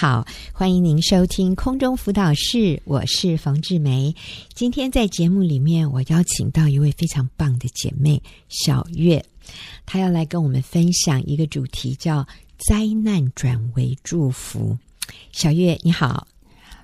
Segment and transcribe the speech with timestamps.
[0.00, 4.14] 好，欢迎您收听空中辅导室，我是冯志梅。
[4.54, 9.20] 今天在节目里面，我邀请到一位非常棒的姐妹小月，
[9.84, 12.24] 她要来跟我们分享一个主题，叫
[12.68, 14.78] “灾难转为祝福”。
[15.34, 16.28] 小月你好，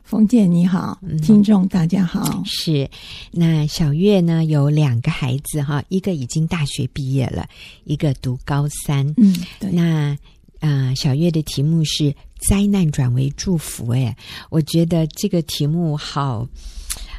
[0.03, 2.29] 冯姐你好，听众大家好。
[2.35, 2.91] 嗯、是，
[3.31, 7.49] 那小月呢有两个孩子哈，一个已经大学毕业了，
[7.85, 9.07] 一个读高三。
[9.19, 9.71] 嗯，对。
[9.71, 10.19] 那
[10.59, 12.13] 啊、呃，小月的题目是。
[12.49, 14.17] 灾难转为祝福，哎，
[14.51, 16.47] 我觉得这个题目好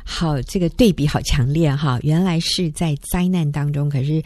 [0.03, 1.99] 好，这个对比好强烈哈！
[2.03, 4.21] 原来是在灾难当中，可是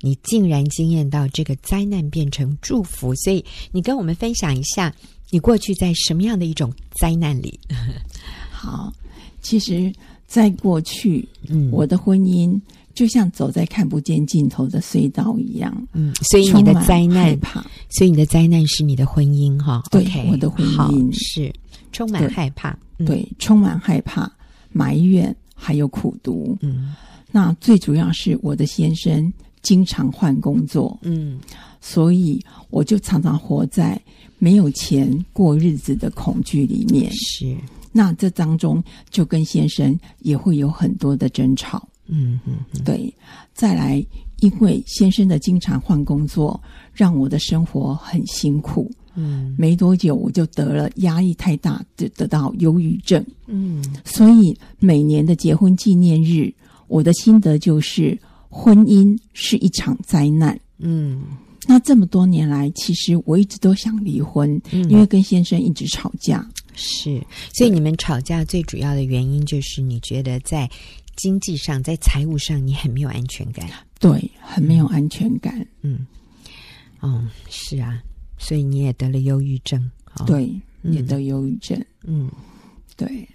[0.00, 4.94] 你竟然惊艳到这个灾难变成祝福，所以你跟我们分享一下，
[5.30, 7.58] 你过去在什么样的一种灾难里？
[8.52, 8.92] 好，
[9.40, 9.90] 其实，
[10.26, 12.60] 在过去，嗯，我的婚姻。
[12.94, 21.10] 就像走在看不见尽头的隧道一样，嗯，所以你的灾难，怕，所以你的灾难是你的婚姻，哈，对，okay, 我的婚姻。
[21.12, 21.52] 是
[21.90, 24.30] 充满害怕，对，嗯、对，充满害怕、
[24.70, 26.94] 埋怨还有苦读，嗯，
[27.30, 31.38] 那最主要是我的先生经常换工作，嗯，
[31.80, 34.00] 所以我就常常活在
[34.38, 37.56] 没有钱过日子的恐惧里面，是，
[37.90, 41.86] 那这当中就跟先生也会有很多的争吵。
[42.06, 43.12] 嗯嗯，对，
[43.54, 44.04] 再来，
[44.40, 46.60] 因为先生的经常换工作，
[46.92, 48.90] 让我的生活很辛苦。
[49.14, 53.24] 嗯，没多久我就得了压力太大，就得到忧郁症。
[53.46, 56.52] 嗯，所以每年的结婚纪念日，
[56.88, 60.58] 我的心得就是婚姻是一场灾难。
[60.78, 61.22] 嗯，
[61.66, 66.46] 那这么多年来，其实我一直都想离婚，嗯，因为跟先生一直吵架。
[66.74, 67.22] 是，
[67.52, 70.68] 所以你们吵架最主要的原因就是你觉得在。
[71.16, 73.68] 经济上，在财务上，你很没有安全感。
[74.00, 75.66] 对，很没有安全感。
[75.82, 76.06] 嗯，
[77.00, 78.02] 哦，是啊，
[78.38, 79.90] 所以你也得了忧郁症。
[80.14, 81.82] 哦、对，也得忧郁症。
[82.04, 82.30] 嗯，
[82.96, 83.28] 对。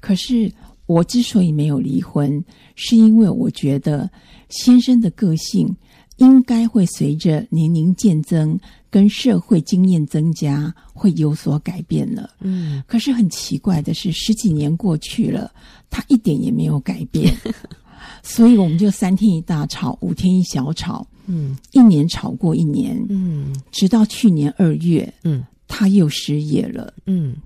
[0.00, 0.52] 可是
[0.86, 2.42] 我之所以没有离婚，
[2.74, 4.10] 是因为我觉得
[4.48, 5.74] 先生的个性
[6.18, 8.58] 应该会随着年龄渐增
[8.96, 12.30] 跟社会经验增加，会有所改变了。
[12.40, 15.52] 嗯，可是很奇怪的是，十几年过去了。
[15.90, 17.30] 他一点也没有改变，
[18.24, 27.36] 所以我们就三天一大吵，五天一小吵，嗯，一年吵过一年，嗯，直到去年二月，嗯，他又失业了，嗯，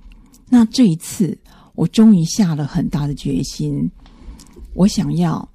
[0.48, 1.36] 那这一次
[1.74, 3.90] 我终于下了很大的决心，
[4.74, 5.48] 我想要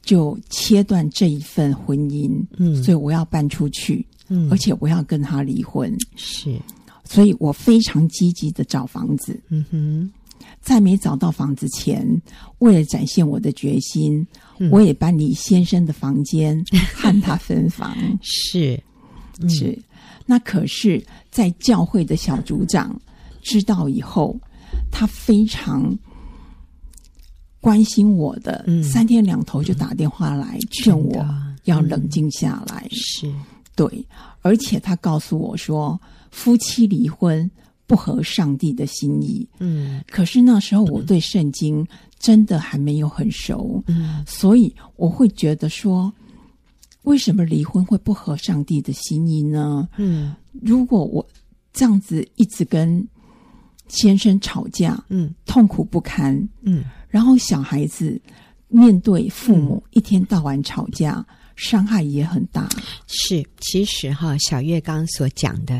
[0.00, 6.58] 就切断这一份婚姻，嗯，所以我要搬出去，嗯，而且我要跟他离婚，是，
[7.04, 10.12] 所以我非常积极的找房子，嗯哼。
[10.60, 12.06] 在没找到房子前，
[12.58, 14.26] 为了展现我的决心，
[14.58, 16.62] 嗯、我也搬离先生的房间，
[16.94, 17.94] 和他分房。
[18.22, 18.82] 是，
[19.40, 19.78] 嗯、是。
[20.24, 22.98] 那可是，在教会的小组长
[23.42, 24.38] 知道以后，
[24.90, 25.94] 他非常
[27.60, 31.26] 关心我的，嗯、三天两头就打电话来劝我
[31.64, 32.86] 要冷静下来。
[32.90, 33.34] 嗯、是
[33.74, 34.06] 对，
[34.42, 37.50] 而且他告诉我说，夫妻离婚。
[37.86, 41.86] 不合上帝的心意，嗯，可是那时候我对圣经
[42.18, 46.10] 真的还没有很熟，嗯，所以我会觉得说，
[47.02, 49.86] 为什么离婚会不合上帝的心意呢？
[49.98, 51.24] 嗯，如果我
[51.74, 53.06] 这样子一直跟
[53.88, 58.18] 先生吵架，嗯，痛苦不堪，嗯，然后小孩子
[58.68, 61.24] 面对父母嗯，一天到晚吵架，
[61.56, 62.68] 伤害也很大。
[63.06, 65.76] 是，其实哈，小月刚刚所讲的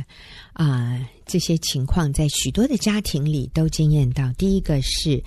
[0.53, 0.91] 啊。
[0.91, 4.31] 呃这些情况在许多的家庭里都经验到。
[4.35, 5.25] 第一个是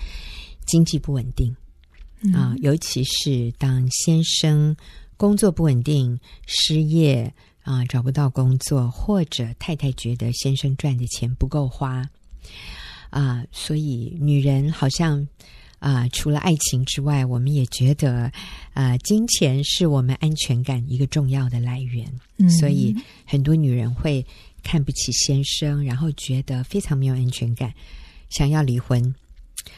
[0.64, 1.50] 经济不稳定
[2.32, 4.76] 啊，嗯，尤其是当先生
[5.16, 6.16] 工作不稳定、
[6.46, 12.08] 失业啊，找不到工作，或者太太觉得先生赚的钱不够花
[13.10, 15.26] 啊，所以女人好像
[15.78, 18.30] 啊，除了爱情之外，我们也觉得
[18.72, 22.06] 啊，金钱是我们安全感一个重要的来源。
[22.36, 22.94] 嗯，所以
[23.24, 24.24] 很多女人会。
[24.60, 27.72] 看不起先生，然后觉得非常没有安全感，
[28.28, 29.00] 想要离婚。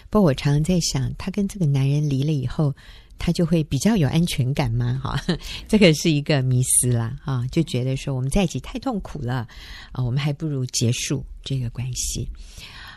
[0.09, 2.75] 不过我常常在想，她跟这个男人离了以后，
[3.19, 4.99] 他就会比较有安全感吗？
[5.05, 5.23] 哈，
[5.69, 9.47] 这个是一个迷思啦，啊，就觉得说我们在一起太痛苦了
[9.93, 12.27] 啊，我们还不如结束这个关系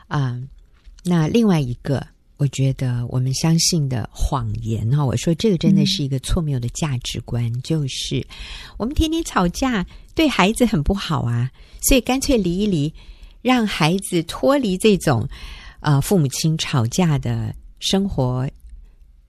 [0.07, 0.41] 啊。
[1.03, 2.07] 那另外一个。
[2.43, 8.21] 我觉得我们相信的谎言哈，我说这个真的是一个错谬的价值观，嗯、就是
[8.75, 11.49] 我们天天吵架，对孩子很不好啊，
[11.83, 12.93] 所以干脆离一离，
[13.41, 15.25] 让孩子脱离这种
[15.79, 18.45] 呃父母亲吵架的生活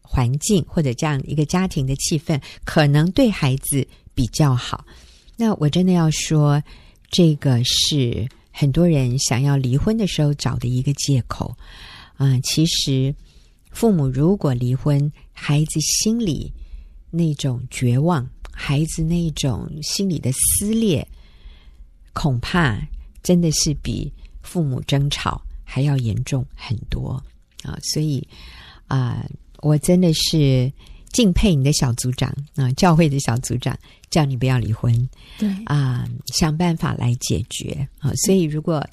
[0.02, 4.84] 环境或者这样一个家庭的气氛，可能对孩子比较好。
[5.37, 6.61] 那我真的要说，
[7.12, 11.56] 这个是很多人想要离婚的时候找的一个借口。
[12.16, 13.14] 啊、呃，其实
[13.70, 16.52] 父母如果离婚，孩子心里
[17.11, 21.06] 那种绝望，孩子那种心里的撕裂，
[22.12, 22.81] 恐怕
[23.22, 24.12] 真的是比
[24.43, 27.22] 父母争吵还要严重很多
[27.62, 27.78] 啊！
[27.82, 28.26] 所以
[28.87, 29.31] 啊、呃，
[29.61, 30.72] 我真的是
[31.12, 33.76] 敬佩你的小组长啊，教会的小组长，
[34.11, 35.08] 叫你不要离婚，
[35.38, 38.12] 对啊，想办法来解决啊！
[38.14, 38.87] 所以如果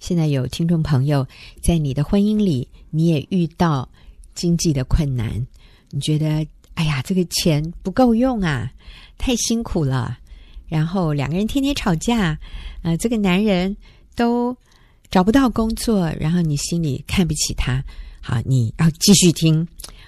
[0.00, 1.26] 现在有听众朋友
[1.62, 3.88] 在你的婚姻里，你也遇到
[4.34, 5.46] 经济的困难，
[5.90, 8.70] 你觉得哎呀，这个钱不够用啊，
[9.16, 10.18] 太辛苦了。
[10.66, 12.38] 然后两个人天天吵架，
[12.82, 13.76] 呃，这个男人
[14.14, 14.54] 都
[15.10, 17.82] 找不到工作，然后你心里看不起他。
[18.20, 19.66] 好，你要继续听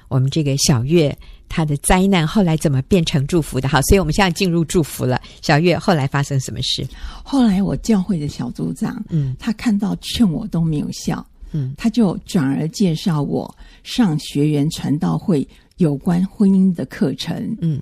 [0.08, 1.16] 我们这个小月
[1.50, 3.68] 她的灾难后来怎么变成祝福的。
[3.68, 5.20] 好，所以我们现在进入祝福了。
[5.42, 6.88] 小月后来发生什么事？
[7.22, 17.78] 后来我教会的小组长，嗯，他看到劝我都没有效，嗯，他就转而介绍我上学员传道会有关婚姻的课程，嗯。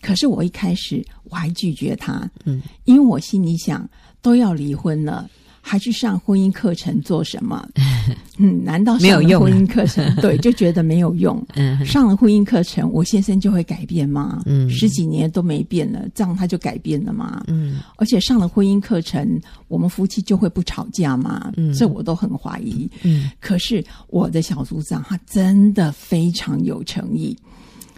[0.00, 3.86] 可是我一开始我还拒绝他，嗯，因为我心里想，
[4.22, 5.28] 都要离婚了，
[5.60, 7.68] 还去上婚姻课程做什么？
[8.38, 10.14] 嗯，难道上了婚姻课程？
[10.16, 11.44] 对， 就觉得没有用。
[11.54, 14.42] 嗯，上了婚姻课程，我先生就会改变吗？
[14.46, 17.42] 嗯，十几年都没变了，这样他就改变了吗？
[17.48, 21.52] 嗯，而且上了婚姻课程，我们夫妻就会不吵架吗？
[21.56, 22.88] 嗯，这我都很怀疑。
[23.02, 27.36] 嗯，可是我的小组长他真的非常有诚意。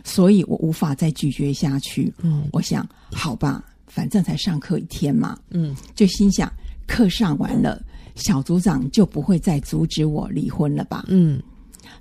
[0.02, 2.10] 所以我无法再拒绝下去。
[2.22, 5.38] 嗯，我想，好吧，反正才上课一天嘛。
[5.50, 6.50] 嗯，就心想，
[6.90, 7.81] 课上完了，
[8.16, 11.04] 小组长就不会再阻止我离婚了吧？
[11.06, 11.40] 嗯，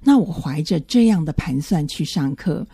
[0.01, 2.65] 那我怀着这样的盘算去上课，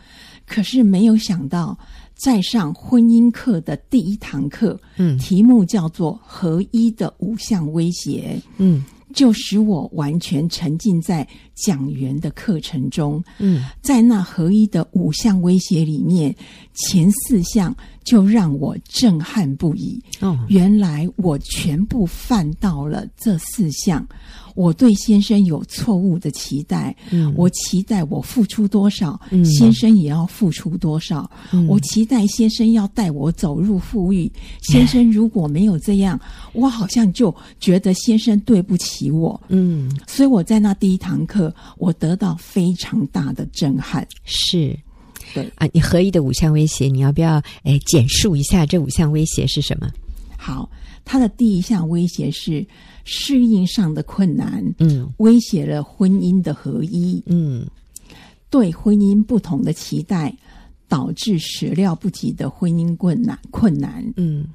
[0.47, 1.77] 可是没有想到，
[2.15, 8.41] 在上婚姻课的第一堂课，嗯，题目叫做“合一的五项威胁”。
[8.57, 8.85] 嗯。
[9.13, 13.23] 就使我完全沉浸在讲员的课程中。
[13.39, 16.35] 嗯，在那合一的五项威胁里面，
[16.73, 19.99] 前四项就让我震撼不已。
[20.19, 24.05] 哦，原来我全部犯到了这四项。
[24.55, 34.31] 我对先生有错误的期待，嗯，我期待我付出多少，嗯，先生也要付出多少，嗯，我期待先生要带我走入富裕，
[34.61, 36.17] 先生如果没有这样，
[36.53, 41.44] 我好像就觉得先生对不起我，嗯，所以我在那第一堂课，
[41.77, 44.77] 我得到非常大的震撼，是，
[45.33, 45.51] 对。
[45.55, 49.89] 啊，你合一的五项威胁，你要不要诶简述一下这五项威胁是什么？
[50.37, 50.69] 好，
[51.03, 52.65] 它的第一项威胁是。
[53.07, 57.63] 适应上的困难，嗯，威胁了婚姻的合一，嗯，
[58.49, 60.35] 对婚姻不同的期待，
[60.87, 64.47] 导致始料不及的婚姻困难，困难，嗯，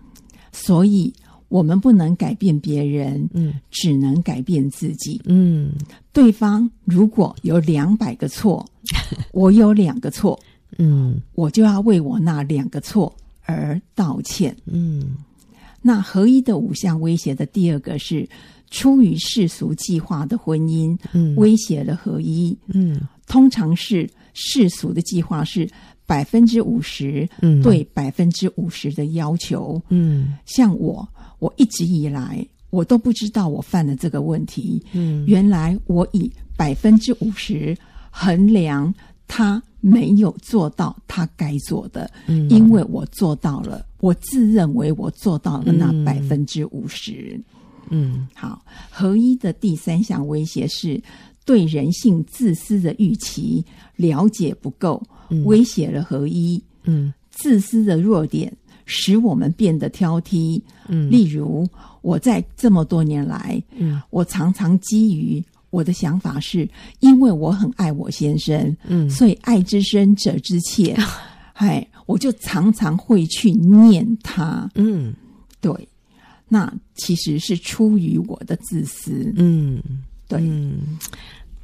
[0.50, 1.14] 所以
[1.50, 5.72] 我们不能改变别人，嗯，只能改变自己，嗯，
[6.12, 8.64] 对方如果有两百个错，
[9.32, 10.40] 我有两个错，
[10.78, 13.14] 嗯，我就要为我那两个错
[13.44, 15.16] 而道歉，嗯。
[15.82, 18.28] 那合一的五项威胁的第二个是
[18.70, 25.66] 出于世俗计划的婚姻，嗯，威胁了合一，嗯，通常是世俗的计划是
[26.04, 31.08] 百分之五十，嗯，对百分之五十的要求，嗯，像我，
[31.40, 37.76] 我一直以来我都不知道我犯了这个问题，嗯，原来我以百分之五十
[38.10, 38.94] 衡量
[39.26, 39.60] 他。
[39.82, 47.40] 没有做到他该做的，嗯，因为我做到了，我自认为我做到了那百分之五十。
[47.88, 51.02] 嗯，好，合一的第三项威胁是
[51.46, 53.64] 对人性自私的预期
[53.96, 56.62] 了解不够，嗯，威胁了合一。
[56.82, 58.54] 嗯，自私的弱点
[58.90, 60.60] 使我们变得挑剔。
[60.88, 61.66] 嗯，例如
[62.02, 65.42] 我在这么多年来，嗯，我常常基于。
[65.70, 66.68] 我的想法是，
[66.98, 70.96] 因为我很爱我先生，嗯，所以爱之深责之切，
[71.54, 75.14] 哎，我就常常会去念他，嗯，
[75.60, 75.72] 对，
[76.48, 79.80] 那其实是出于我的自私，嗯，
[80.26, 80.40] 对。
[80.42, 80.98] 嗯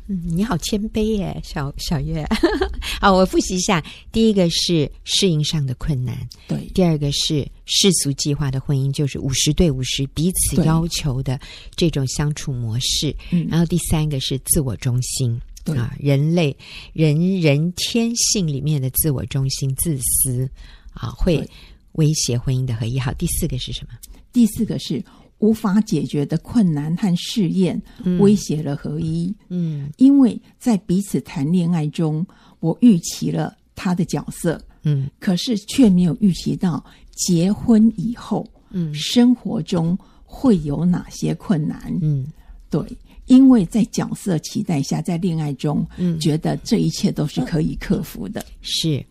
[0.08, 2.24] 嗯，你好谦卑耶，小小月。
[3.00, 11.40] 好，我复习一下：第一个是适应上的困难，对；第二个是世俗计划的婚姻，就是五十对五十彼此要求的
[11.74, 13.14] 这种相处模式。
[13.32, 16.56] 嗯，然后第三个是自我中心，对啊，人类
[16.92, 20.48] 人人天性里面的自我中心、自私
[20.92, 21.44] 啊，会
[21.92, 22.96] 威胁婚姻的合一。
[22.96, 23.94] 好，第四个是什么？
[24.32, 25.02] 第四个是。
[25.38, 27.80] 无法解决的困难和试验，
[28.18, 29.34] 威胁了合一。
[29.48, 32.26] 嗯，因为在彼此谈恋爱中，
[32.60, 36.82] 我预期了他的角色，嗯，可是却没有预期到
[37.14, 41.96] 结婚以后，嗯，生活中会有哪些困难？
[42.00, 42.26] 嗯，
[42.70, 42.80] 对，
[43.26, 48.44] 因为在角色期待下，在恋爱中，嗯觉得这一切都是可以克服的。
[48.62, 49.04] 是，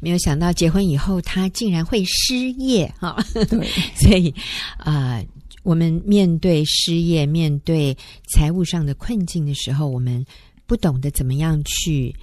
[0.00, 3.16] 没有想到结婚以后他竟然会失业哈。
[3.32, 4.34] 对， 所以
[4.78, 5.26] 啊、呃，
[5.62, 7.96] 我们面对失业、面对
[8.32, 10.24] 财务上的困境的时候，我们
[10.66, 12.14] 不懂得怎么样去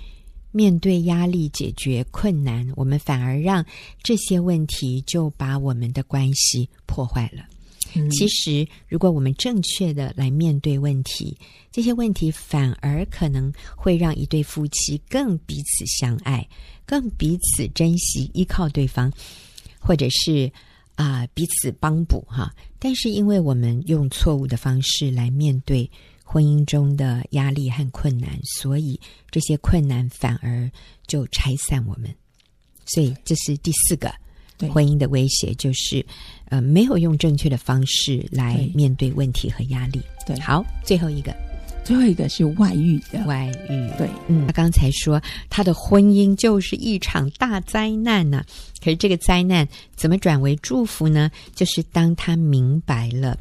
[0.52, 3.66] 面对压力、解决困难，我们反而让
[4.02, 7.44] 这些问题就把我们的关系破坏了。
[7.94, 11.38] 嗯、其实，如果我们正确的来面对问题，
[11.72, 16.46] 这些问题反而可能会让一对夫妻更彼此相爱，
[16.86, 19.12] 更彼此珍惜、依靠对方，
[19.80, 20.52] 或者是
[20.96, 22.54] 啊、呃、彼此帮补哈。
[22.80, 25.90] 但是，因为我们用错误的方式来面对
[26.24, 29.00] 婚姻中的压力和困难，所以
[29.30, 30.70] 这些困难反而
[31.08, 32.14] 就拆散我们。
[32.86, 34.14] 所以，这是第四个。
[34.72, 36.04] 婚姻的威胁就是，
[36.46, 40.00] 呃，没有用正确的方式来面对问题和压力。
[40.26, 41.36] 对，好，最后一个，
[41.86, 43.90] 最后一个是外遇的外遇。
[43.98, 48.46] 对，嗯，他刚才说他的婚姻就是一场大灾难呐、啊，
[48.84, 49.66] 可是这个灾难
[49.96, 51.32] 怎么转为祝福呢？
[51.54, 53.38] 就是当他明白了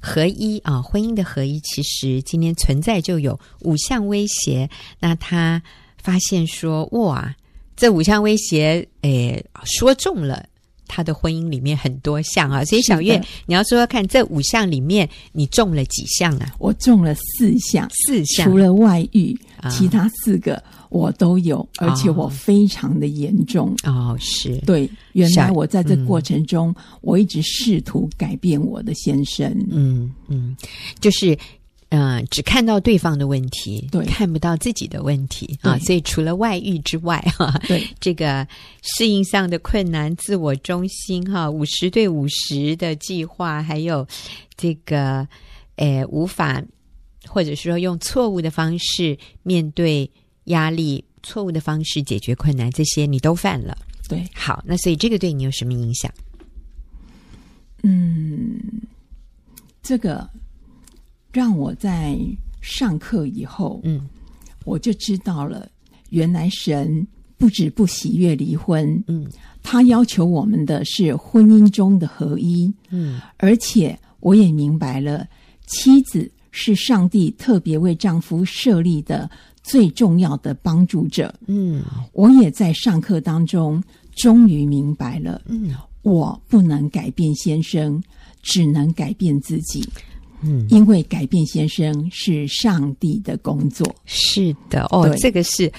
[0.00, 5.62] 合一啊，婚姻的合一其实今天存在就有五项威胁，那他
[6.02, 7.34] 发现说，哇。
[7.76, 10.46] 这五项威胁，诶，说中了
[10.86, 16.54] 他的婚姻里面很多项啊，所以小月，你要说说看，这五项里面你中了几项啊？
[16.58, 23.74] 我中了四项，四项，除了外遇，啊、其他四个我都有，而且我非常的严重。
[23.84, 29.50] 哦，是对，原来我在这过程中，嗯、我一直试图改变我的先生。
[29.70, 30.56] 嗯嗯，
[31.00, 31.36] 就是。
[31.96, 35.78] 嗯、呃，只看到对方的问题，对，看不到自己的问题啊。
[35.78, 38.44] 所以除了外遇之外， 哈，对这个
[38.82, 44.04] 适应上的困难、自我中心，哈，五十对五十的计划，还有
[44.56, 45.24] 这个，
[45.76, 46.60] 诶，无法
[47.28, 50.10] 或者说用错误的方式面对
[50.46, 53.78] 压力，错误的方式解决困难，这些你都犯了。
[54.08, 56.10] 对，好，那所以这个对你有什么影响？
[57.84, 58.58] 嗯，
[59.80, 60.28] 这个。
[61.34, 62.16] 让我在
[62.60, 64.08] 上课以后，嗯，
[64.64, 65.68] 我就知道了，
[66.10, 67.04] 原来神
[67.36, 69.26] 不止不喜悦离婚，嗯，
[69.60, 75.26] 他要求我们的是婚姻中的合一，嗯，而且我也明白了，
[75.66, 79.28] 妻子是上帝特别为丈夫设立的
[79.64, 83.82] 最重要的帮助者，嗯，我也在上课当中
[84.14, 88.00] 终于明白了，嗯，我不能改变先生，
[88.40, 89.84] 只能改变自己。
[90.44, 93.84] 嗯，因为改变先生是上帝的工作。
[94.04, 95.72] 是的，哦，这个是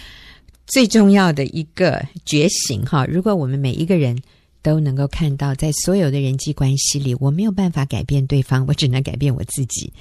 [0.66, 3.06] 最重要的一个觉醒哈。
[3.06, 4.18] 如果我们每一个人
[4.64, 9.94] 都能够看到，在所有的人际关系里，我没有办法改变对方，我只能改变我自己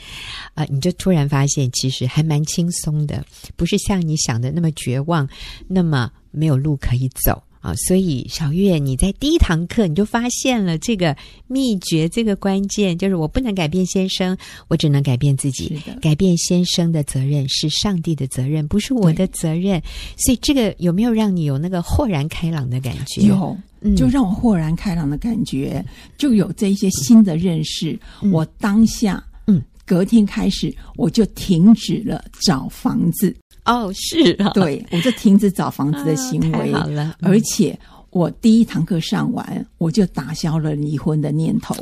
[0.55, 3.23] 啊，呃，你就突然发现，其实还蛮轻松的，
[3.57, 5.29] 不是像你想的那么绝望，
[5.69, 7.43] 那么没有路可以走。
[7.65, 11.17] 啊，所以小月，你在第一堂课你就发现了这个
[11.47, 14.37] 秘诀，这个关键就是我不能改变先生，
[14.69, 15.81] 我只能改变自己。
[16.03, 19.83] 改变先生的责任是上帝的责任，不是我的责任。
[20.19, 23.23] 所以这个有没有让你有那个豁然开朗的感觉？
[23.23, 23.57] 有，
[23.97, 27.99] 就让我豁然开朗的感觉，嗯、就有这一些新的认识。
[28.21, 33.35] 嗯、我当下，嗯，隔天开始我就停止了找房子。
[33.65, 37.79] 哦，是啊，对，我就停止找房子的行为，啊、好了，嗯、而且
[38.11, 41.75] 我第一堂课上完，我就打消了离婚的念头。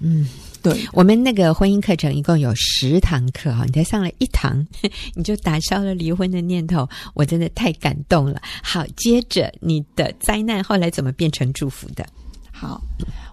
[0.00, 0.28] 嗯，
[0.62, 4.66] 对，我们那个婚姻课程一共有十堂课哈，你才上了一堂，
[5.16, 8.40] 你就打消了离婚的念头，我真的太感动了。
[8.62, 12.06] 好，接着你的灾难后来怎么变成祝福的？
[12.52, 12.80] 好，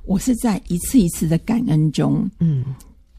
[0.05, 2.63] 我是在一次一次的感恩中，嗯，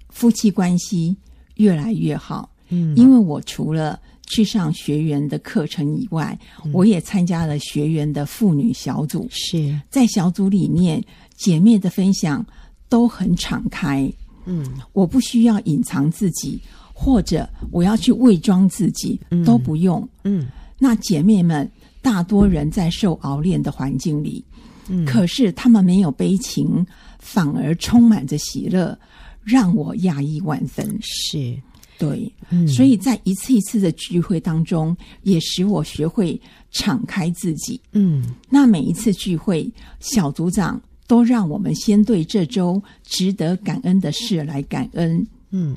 [0.09, 1.15] 夫妻关系
[1.57, 9.27] 越来越好，嗯，因为我除了去上学员的课程以外，嗯、我也参加了学员的妇女小组。
[9.31, 11.03] 是在小组里面，
[11.37, 12.45] 姐妹的分享
[12.89, 14.11] 都很敞开。
[14.47, 16.61] 嗯，我不需要隐藏自己，
[16.93, 20.07] 或者我要去伪装自己，嗯、都不用。
[20.25, 20.47] 嗯，
[20.79, 21.71] 那姐妹们
[22.03, 24.45] 大多人在受熬炼的环境里，
[24.89, 26.85] 嗯，可是她们没有悲情，
[27.19, 28.99] 反而充满着喜乐，
[29.43, 30.99] 让我讶异万分。
[31.01, 31.59] 是。
[31.97, 36.41] 对，嗯，所以在一次一次的聚会当中，也使我学会
[36.73, 37.81] 敞开自己。
[37.93, 39.71] 嗯，那每一次聚会，
[40.01, 45.25] 小组长都让我们先对这周值得感恩的事来感恩。
[45.51, 45.77] 嗯，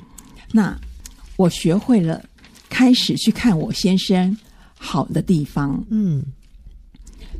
[0.50, 0.76] 那
[1.36, 2.24] 我学会了
[2.68, 4.36] 开始去看我先生
[4.76, 5.80] 好的地方。
[5.88, 6.24] 嗯，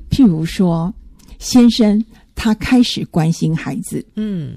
[0.08, 0.94] 譬如说，
[1.40, 2.04] 先生
[2.36, 4.06] 他开始关心孩子。
[4.14, 4.56] 嗯。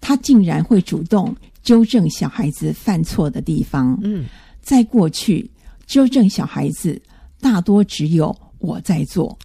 [0.00, 3.98] 他竟然会主动纠正小孩子犯错的地方。
[4.02, 4.26] 嗯，
[4.60, 5.50] 在过去，
[5.86, 7.00] 纠正小孩子
[7.40, 9.38] 大多只有我在做。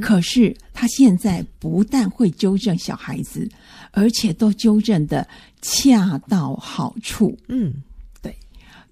[0.00, 3.48] 可是他现在不但会纠正小孩子，
[3.90, 5.26] 而且都纠正的
[5.60, 7.36] 恰到好处。
[7.48, 7.74] 嗯，
[8.22, 8.34] 对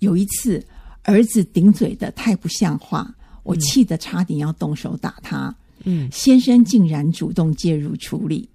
[0.01, 0.63] 有一次，
[1.05, 3.15] 儿子顶嘴的太不像话，
[3.45, 5.55] 我气得差点要动手打他。
[5.85, 8.47] 嗯，先生竟然主动介入处理。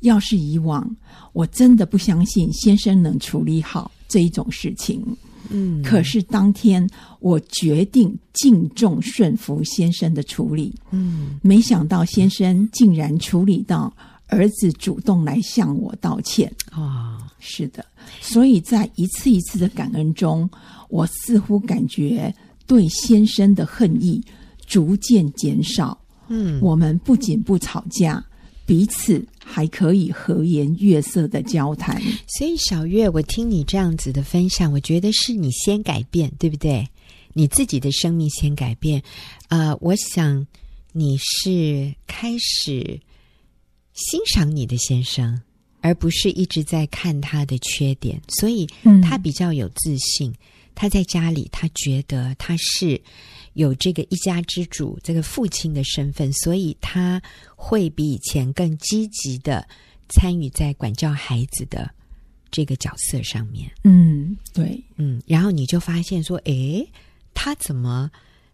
[0.00, 0.96] 要是以往，
[1.32, 5.04] 我真的不相信先生能处理好这一种事情。
[5.48, 6.88] 嗯，可是当天
[7.18, 10.72] 我决定敬重顺服先生的处理。
[10.90, 13.92] 嗯，没想到先生竟然处理到
[14.28, 16.52] 儿子主动来向我道歉。
[16.72, 17.84] 哦，是的，
[18.20, 20.48] 所以在一次一次的感恩中，
[20.88, 22.32] 我似乎感觉
[22.66, 24.22] 对先生的恨意
[24.66, 25.98] 逐渐减少。
[26.28, 28.24] 嗯，我们不仅不吵架，
[28.64, 32.00] 彼此还可以和颜悦色的交谈。
[32.28, 36.86] 所以小月，我听你这样子的分享，我觉得是你先改变，对不对？
[37.32, 39.02] 你自己的生命先改变。
[39.48, 40.46] 呃，我想
[40.92, 43.00] 你是开始
[43.92, 45.40] 欣赏你的先生，
[45.80, 48.66] 而不是一直在看他的缺点，所以
[49.02, 50.32] 他比较有自信。
[50.74, 53.00] 他在家里，他觉得他是
[53.54, 57.20] 有这个一家之主、这个父亲的身份，所以他
[57.56, 59.66] 会比以前更积极的
[60.08, 61.90] 参与在管教孩子的
[62.50, 63.70] 这个角色上面。
[63.84, 66.88] 嗯，对，嗯，然后你就发现说，诶，
[67.34, 68.10] 他怎么，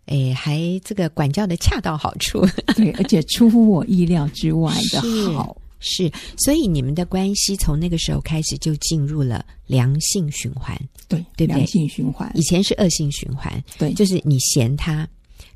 [0.07, 2.47] 诶，还这个管教的恰到好处？
[2.77, 5.01] 对，而且出乎我意料之外的
[5.33, 5.57] 好。
[5.79, 11.59] 是，所以你们的关系从那个时候开始就进入了良性循环，对，对不对？
[11.59, 15.07] 良性循环，以前是恶性循环，对，就是你嫌他，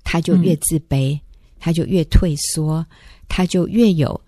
[0.05, 1.21] 他就越自卑，嗯、
[1.59, 2.85] 他就越退缩，
[3.29, 4.21] 他就越有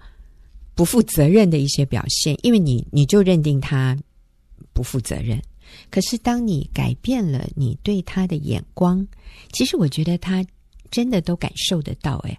[0.74, 3.96] 不负责任的一些表现，因为你你就认定他
[4.72, 5.40] 不负责任。
[5.90, 9.06] 可是当你改变了你对他的眼光，
[9.52, 10.44] 其实我觉得他
[10.90, 12.38] 真的都感受得到，诶。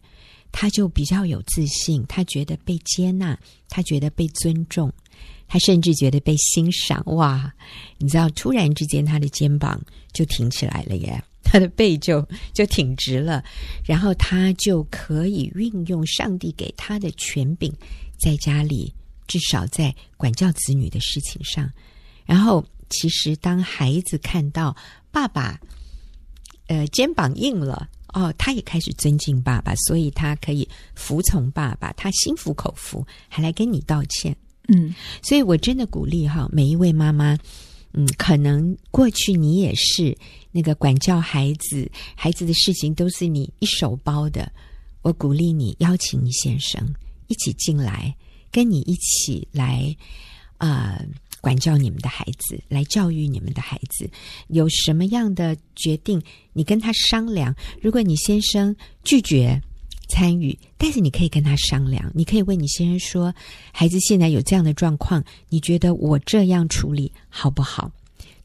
[0.53, 3.37] 他就比较有自信，他觉得被接纳，
[3.67, 4.93] 他觉得被尊重，
[5.47, 7.03] 他甚至觉得被欣赏。
[7.07, 7.51] 哇，
[7.97, 9.81] 你知道，突然之间他的肩膀
[10.13, 13.43] 就挺起来了耶，他的背就就挺直了，
[13.83, 17.73] 然后他就可以运用上帝给他的权柄，
[18.17, 18.93] 在家里
[19.27, 21.69] 至少在管教子女的事情上。
[22.25, 24.73] 然后，其实当孩子看到
[25.11, 25.59] 爸爸，
[26.67, 27.89] 呃，肩膀硬了。
[28.13, 34.35] 哦，他也开始尊敬爸爸，所以他可以服从爸爸，他心服口服，还来跟你道歉。
[34.67, 37.37] 嗯，所以我真的鼓励哈，每一位妈妈，
[37.93, 40.17] 嗯，可能过去你也是
[40.51, 44.51] 那个管教孩子，孩子的事情都是你一手包的。
[45.01, 46.95] 我鼓励你邀请你先生
[47.27, 48.15] 一起进来，
[48.51, 49.95] 跟你一起来，
[50.57, 51.05] 啊、呃。
[51.43, 54.09] 管教你们的孩子，来教育你们的孩子，
[54.47, 57.53] 有什么样的决定，你跟他商量。
[57.81, 59.61] 如果你先生拒绝
[60.07, 63.35] 参与，但是你可以跟他商量，你可以问你先生说
[63.73, 67.91] ：“孩子现在有这样的状况，你觉得我这样处理好不好？”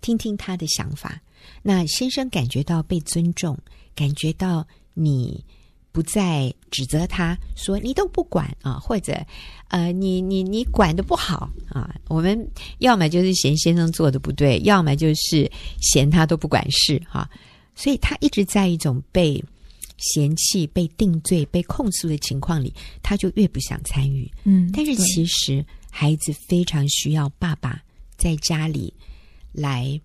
[0.03, 1.23] 听听他的想法。
[1.63, 3.57] 那先生感觉到被尊重，
[3.95, 5.45] 感觉到你。
[5.99, 9.21] 不再指责他说你都不管啊，或者
[9.67, 11.93] 呃，你你你管的不好啊。
[12.07, 17.31] 我们要么就是嫌先生做的不对，要么就是嫌他都不管事哈、啊。
[17.75, 19.43] 所以他一直在一种被
[19.97, 24.31] 嫌弃、被定罪、被控诉的情况里，他就越不想参与。
[24.45, 27.83] 嗯，但是其实孩子非常需要爸爸
[28.17, 28.95] 在家里
[29.51, 30.01] 来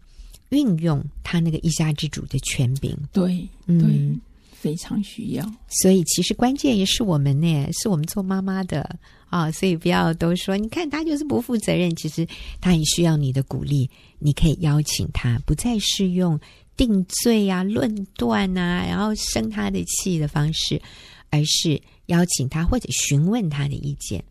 [0.49, 2.97] 运用他那个一家之主的权柄。
[3.11, 4.19] 对，嗯。
[4.63, 8.97] 非常需要，所以其实关键也是我们呢，是我们做妈妈的
[9.29, 12.25] 啊，所以不要都说，你看他就是不负责任，其实
[12.61, 16.39] 他也需要你的鼓励，你可以邀请他，不再是用
[16.77, 20.81] 定罪啊、论断啊，然后生他的气的方式，
[21.29, 24.23] 而是邀请他或者询问他的意见。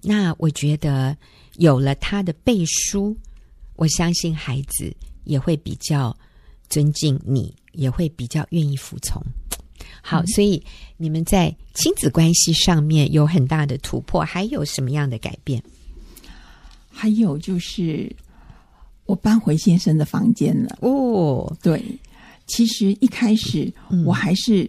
[0.00, 1.14] 那我觉得
[1.56, 3.14] 有了他的背书，
[3.76, 6.16] 我相信孩子也会比较
[6.70, 9.22] 尊敬你，也会比较愿意服从。
[10.00, 10.62] 好，所以
[10.96, 15.62] 你们在亲子关系上面有很大的突破，还有什么样的改变？
[16.88, 18.10] 还有就是
[19.04, 20.78] 我搬回先生的房间了。
[20.80, 21.82] 哦，对，
[22.46, 23.72] 其实一开始
[24.04, 24.68] 我还是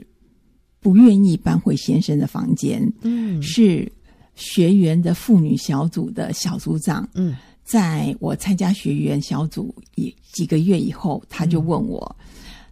[0.80, 2.82] 不愿意搬回先生的房间。
[3.02, 3.92] 嗯，是
[4.36, 7.08] 学员的妇女小组的小组长。
[7.13, 12.15] 嗯，在我参加学员小组一几个月以后，他就问我。
[12.20, 12.26] 嗯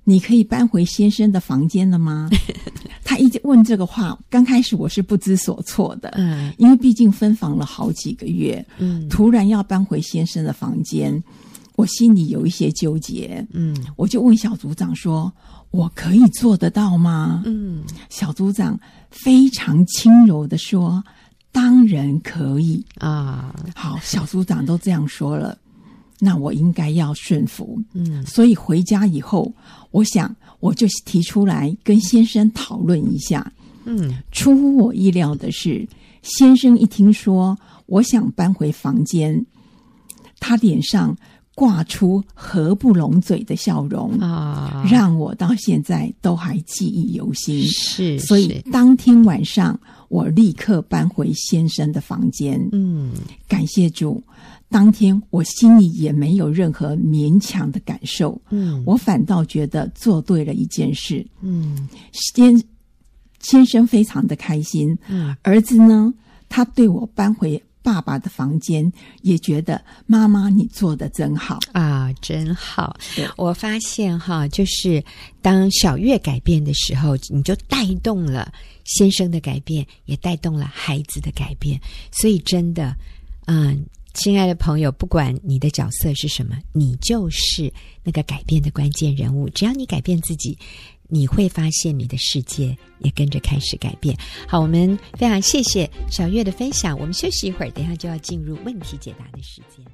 [0.10, 2.30] 你可以搬回先生的房间了吗？
[3.04, 11.22] 他一直问这个话，刚开始我是不知所措的，嗯，因为毕竟分房了好几个月，嗯，突然要搬回先生的房间，
[11.76, 15.30] 我心里有一些纠结，嗯，我就问小组长说
[15.72, 18.80] ：“我可以做得到吗？”嗯，小组长
[19.12, 21.04] 非常轻柔的说
[21.52, 22.86] ：“当然可以。
[23.00, 25.58] 啊。”好，小组长都这样说了，
[26.20, 27.82] 那我应该要顺服。
[27.94, 29.54] 嗯，所以回家以后，
[29.92, 33.52] 我想我就提出来跟先生讨论一下。
[33.86, 35.88] 嗯，出乎我意料的是，
[36.22, 39.46] 先生一听说我想搬回房间，
[40.40, 41.16] 他脸上。
[41.58, 47.64] 挂出合不拢嘴的笑容啊，让我到现在都还记忆犹新。
[47.64, 52.64] 是，所以当天晚上我立刻搬回先生的房间。
[52.74, 53.12] 嗯，
[53.48, 54.22] 感谢主，
[54.70, 58.42] 当天我心里也没有任何勉强的感受。
[58.50, 61.26] 嗯，我反倒觉得做对了一件事。
[61.42, 62.62] 嗯，先
[63.40, 64.98] 先生非常的开心。
[65.08, 66.14] 嗯，儿子呢，
[66.50, 67.62] 他对我搬回。
[67.84, 72.98] 爸爸的房间也觉得妈妈你做的真好啊，真好。
[73.38, 75.02] 我发现哈，就是
[75.42, 78.52] 当小月改变的时候，你就带动了
[78.84, 81.80] 先生的改变，也带动了孩子的改变。
[82.12, 82.94] 所以真的，
[83.46, 83.86] 嗯，
[84.18, 87.72] 亲爱的朋友，不管你的角色是什么，你就是
[88.04, 89.50] 那个改变的关键人物。
[89.50, 90.58] 只要你改变自己。
[91.10, 94.14] 你会发现你的世界也跟着开始改变。
[94.46, 97.00] 好，我们非常谢谢小月的分享。
[97.00, 99.86] 我们休息一会儿，等一下就要进入问题解答的时间。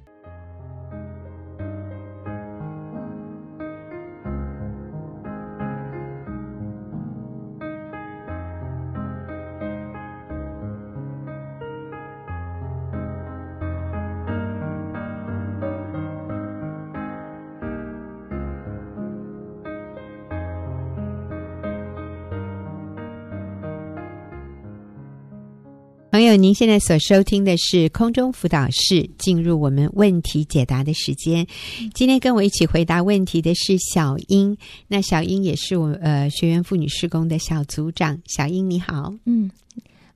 [26.14, 31.48] 朋友，您现在所收听的是空中辅导室，进入我们问题解答的时间。
[31.96, 34.56] 今天跟我一起回答问题的是小英，
[34.88, 38.16] 那小英也是我呃学员妇女施工的小组长。
[38.28, 39.50] 小英你好，嗯，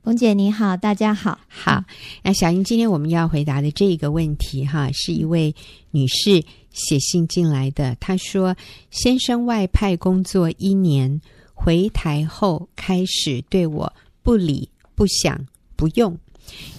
[0.04, 1.84] 冯姐你好，大家好，好。
[2.22, 5.56] 那小英，今天我们要回答的这一个问题哈，是一位
[5.90, 7.98] 女士写信进来的。
[8.00, 8.56] 她说，
[8.92, 11.20] 先生外派工作一年，
[11.56, 15.44] 回台后开始对我不理不想。
[15.78, 16.18] 不用，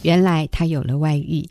[0.02, 1.48] 原来他有了外遇。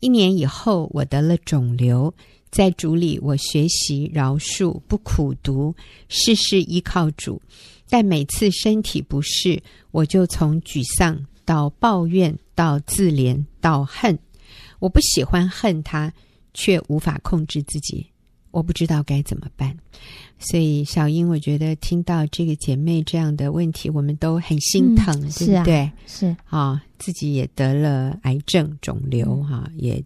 [0.00, 2.12] 一年以后，我得了肿瘤，
[2.50, 5.74] 在主里我学习饶恕，不苦读，
[6.08, 7.40] 事事依靠主。
[7.88, 14.18] 但每次身体不适，我就从沮丧到抱怨，到自怜，到恨。
[14.80, 16.12] 我不喜欢恨他，
[16.52, 18.06] 却无法控制自己。
[18.56, 19.76] 我不知道该怎么办。
[20.38, 25.92] 所以，小英，我觉得听到这个姐妹这样的问题，我们都很心疼，嗯、对不对？
[26.06, 30.02] 是啊，自己也得了癌症肿瘤，哈、嗯，也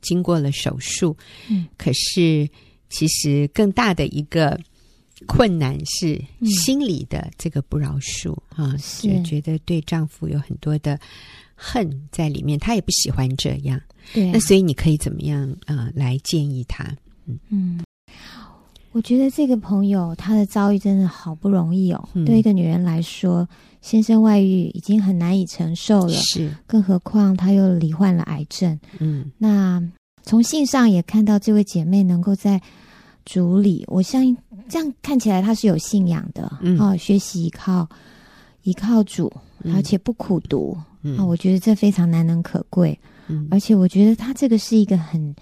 [0.00, 1.14] 经过了手术。
[1.50, 2.48] 嗯，可是
[2.88, 4.58] 其实更大的一个
[5.26, 10.98] 困难是心理的这个不饶恕，哈、嗯，就觉得对丈夫有很多的
[11.54, 13.78] 恨在里面，她也不喜欢这样。
[14.14, 15.92] 对、啊，那所以你可以怎么样啊、呃？
[15.94, 16.84] 来建议她？
[17.26, 17.80] 嗯嗯。
[18.92, 22.08] 我觉得这个朋友她的遭遇真的好不容易哦。
[22.14, 23.48] 嗯、对一个女人来说，
[23.80, 28.78] 先生外遇已经很难以承受了，是，更何况她又罹患了癌症。
[28.98, 29.80] 嗯，那
[30.24, 32.60] 从信上也看到这位姐妹能够在
[33.24, 34.36] 主里，我相信
[34.68, 37.88] 这样看起来她是有信仰的，嗯，哦，学习依靠
[38.64, 39.32] 依靠主，
[39.72, 42.98] 而且不苦读，嗯，啊，我觉得这非常难能可贵，
[43.28, 45.34] 嗯，而且我觉得她这个是一个很。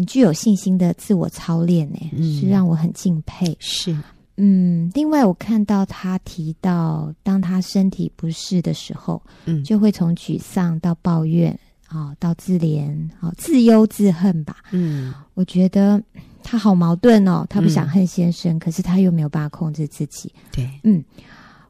[0.00, 3.54] 很具有信心的自我操练呢，是让我很敬佩。
[3.60, 3.94] 是，
[4.38, 11.52] 嗯，另外我看到他提到，当他身体不适的时候，嗯，就会从沮丧到抱怨，
[11.86, 14.56] 啊，到自怜，啊，自忧自恨吧。
[14.70, 16.02] 嗯，我觉得
[16.42, 20.32] 他好矛盾哦，他不想恨先生，可是他又没有办法控制自己。
[20.50, 21.04] 对，嗯，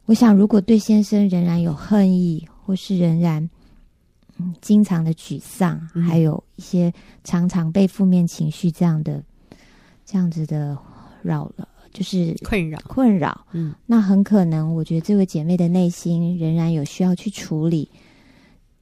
[0.04, 3.50] 我想如果对先生仍然有恨意，或是仍然。
[4.61, 6.92] 经常的沮丧，还有一些
[7.24, 9.22] 常常被负面情绪这样的、
[10.05, 10.76] 这样子的
[11.22, 13.46] 扰了，就是困扰困扰。
[13.53, 17.88] 嗯，那很可能，我觉得这位姐妹的内心仍然有需要去处理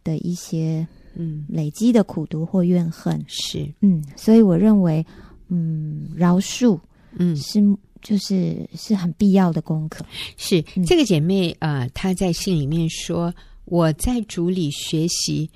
[0.05, 3.25] 的一些嗯累积的苦毒或怨恨。
[3.27, 5.05] 是，嗯，所以我认为，
[5.49, 6.79] 嗯，饶恕，
[7.13, 7.61] 嗯，是
[8.01, 10.05] 就是是很必要的功课。
[10.37, 13.35] 是这个姐妹呃，她在信里面说。
[13.71, 15.49] 我在主里学习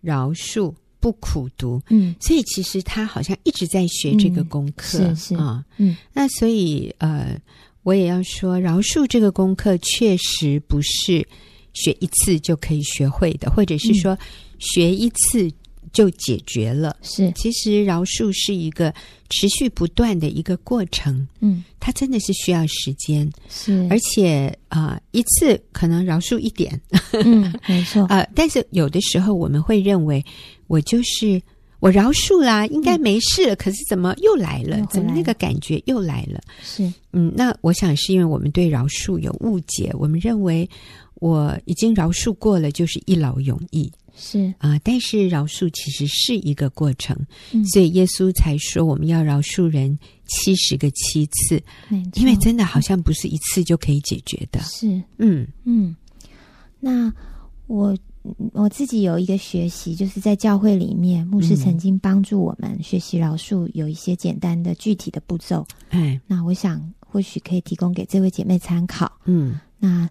[0.00, 1.80] 饶恕，不苦读。
[1.88, 5.34] 嗯，所以其实他好像一直在学这个功课，嗯、是是。
[5.36, 7.40] 啊，嗯，那所以呃，
[7.82, 11.26] 我也要说，饶恕这个功课确实不是
[11.72, 14.18] 学一次就可以学会的，或者是说
[14.58, 15.50] 学一次
[15.92, 16.96] 就解决了。
[17.02, 18.92] 是，其实饶恕是一个
[19.28, 21.26] 持续不断的一个过程。
[21.40, 23.30] 嗯，它真的是需要时间。
[23.48, 26.80] 是，而且啊、呃，一次可能饶恕一点。
[27.12, 28.02] 嗯，没错。
[28.04, 30.24] 啊、 呃，但是有的时候我们会认为，
[30.66, 31.40] 我就是
[31.80, 33.54] 我饶恕啦，应该没事了。
[33.54, 34.80] 嗯、可是怎么又来了？
[34.90, 36.40] 怎么那个感觉又来了？
[36.62, 40.68] 是，嗯，那我想是因为我们对饶恕有误解，我们认为。
[41.20, 44.80] 我已经饶恕过了，就是一劳永逸，是啊、呃。
[44.82, 47.14] 但是饶恕其实是一个过程，
[47.52, 51.62] 嗯、所以耶稣才说我们要饶恕人七十个七次，
[52.14, 54.60] 因为真的好像不是一次就可以解决的。
[54.62, 55.94] 是，嗯嗯。
[56.80, 57.12] 那
[57.66, 57.94] 我
[58.52, 65.66] 我自己有一个学习，就是在教会里面，牧师曾经帮助我们学习饶恕，有一些简单的具体的步骤。
[65.90, 69.12] 哎，那我想或许可以提供给这位姐妹参考。
[69.26, 70.08] 嗯，那。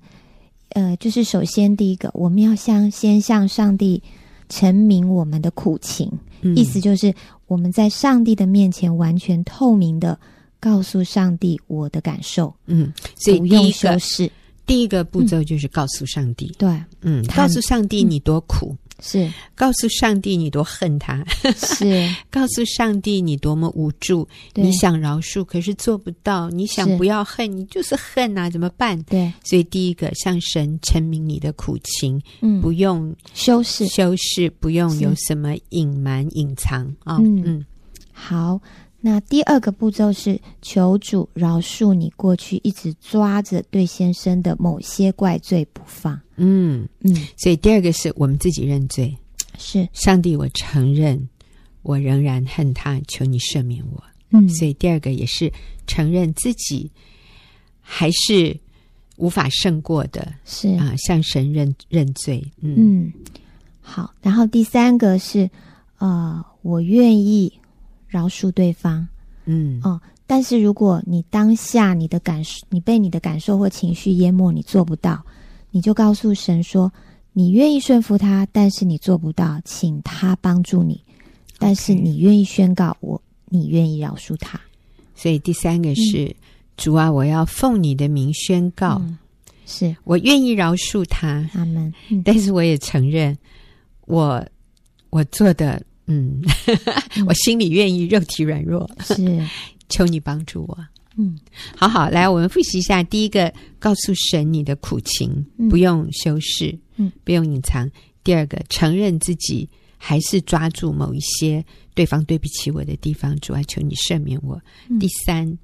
[0.69, 4.01] 呃，就是首先第一个，我们要向先向上帝
[4.49, 7.13] 陈明我们的苦情，嗯、意思就是
[7.47, 10.19] 我们在上帝的面前完全透明的
[10.60, 14.32] 告诉上帝我的感受，嗯，所以不用修饰。
[14.65, 16.69] 第一个步骤就是告诉上帝，对，
[17.01, 18.71] 嗯，告诉上帝你多苦。
[18.71, 19.32] 嗯是。
[19.56, 21.24] 告诉上帝你多恨他，
[21.56, 22.10] 是。
[22.30, 29.02] 告诉上帝你多么无助，你想饶恕可是做不到，你想不要恨你就是恨啊，怎么办？
[29.04, 37.44] 对，所以第一个向神陈明你的苦情，嗯，不用修饰，修饰不用有什么隐瞒隐藏啊，嗯。
[37.46, 37.66] 嗯，
[38.12, 38.60] 好。
[39.02, 46.20] 那第二个步骤是求主饶恕你过去一直抓着对先生的某些怪罪不放。
[46.39, 49.15] 嗯嗯，所以第二个是我们自己认罪，
[49.58, 51.30] 是上帝，我承认
[51.84, 54.04] 我仍然恨他，求你赦免我。
[54.32, 55.52] 嗯，所以第二个也是
[55.86, 56.89] 承认自己
[57.82, 58.58] 还是
[59.17, 62.43] 无法胜过的，是啊，向神认认罪。
[62.62, 63.13] 嗯嗯，
[63.82, 64.13] 好。
[64.21, 65.49] 然后第三个是
[65.99, 67.54] 呃，我愿意。
[68.12, 69.08] 饶恕对方，
[69.45, 75.23] 嗯哦，但是如果你当下你的感受，你被你的感受或情绪淹没，你做不到，
[75.71, 76.91] 你就告诉神说，
[77.34, 81.03] 你愿意顺服他，但是你做不到，请他帮助你，
[81.58, 84.60] 但是你愿意宣告我，你愿意饶恕他。
[85.15, 86.36] 所以第三个是、嗯、
[86.77, 89.17] 主啊，我要奉你的名宣告，嗯、
[89.65, 89.95] 是。
[90.03, 91.93] 我愿意饶恕他，阿门。
[92.23, 93.38] 但是我也承认
[94.05, 94.45] 我
[95.10, 95.82] 我做的。
[96.12, 96.41] 嗯，
[97.27, 99.15] 我心里愿意，肉体软弱，是。
[99.89, 100.75] 求你帮助我。
[101.21, 101.38] 嗯，
[101.75, 103.03] 好好来，我们复习一下。
[103.03, 107.89] 第一个，告诉神你的苦情，嗯、不用修饰，嗯，不用隐藏。
[108.23, 114.58] 第二个，承认自己还是抓住某一些对方对不起我的地方，主啊，求你赦免我。
[114.88, 115.58] 嗯、第三，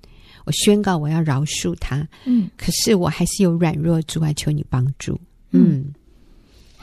[0.43, 5.17] 我宣告我要饶恕他，嗯，可是我还是有软弱，主啊，求你帮助。
[5.51, 5.79] 嗯。
[5.79, 5.93] 嗯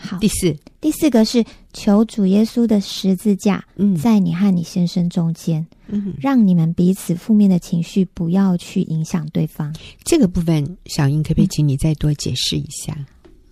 [0.04, 9.72] 好，第四，第四个是求主耶稣的十字架，嗯，在你和你先生中间，嗯，让你们彼此负面的情绪不要去影响对方。
[10.02, 12.98] 这个部分，小英可不可以请你再多解释一下？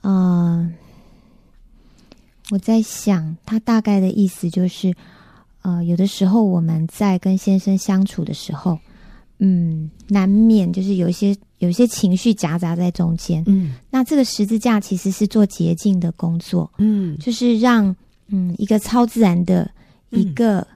[0.00, 0.72] 嗯、呃，
[2.50, 4.92] 我在想，他大概的意思就是，
[5.62, 8.76] 呃，有的时候我们在跟先生相处的时候，
[9.38, 11.36] 嗯，难免就是有一些。
[11.60, 17.94] 有一些情绪夹杂在中间，嗯，那这个十字架其实是做洁净的工作，嗯，就是让
[18.28, 19.70] 嗯一个超自然的
[20.08, 20.66] 一个、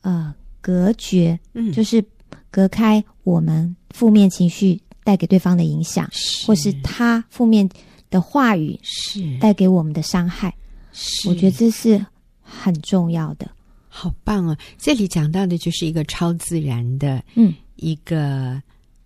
[0.00, 2.04] 嗯、呃隔绝，嗯，就是
[2.50, 6.44] 隔开我们负面情绪带给对方的影响，是。
[6.44, 7.68] 或是他负面
[8.10, 9.38] 的话语是。
[9.38, 10.52] 带给我们的伤害，
[10.92, 12.04] 是，我觉得这是
[12.40, 13.48] 很重要的，
[13.88, 14.58] 好棒啊！
[14.76, 18.60] 这里讲到的就是一个超自然的，嗯，一个。